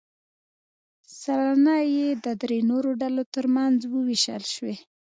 سلنه 1.21 1.75
یې 1.95 2.07
د 2.25 2.27
درې 2.41 2.59
نورو 2.69 2.89
ډلو 3.01 3.23
ترمنځ 3.33 3.77
ووېشل 3.93 4.43
شوې. 4.53 4.75